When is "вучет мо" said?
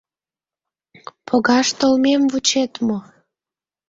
2.31-2.99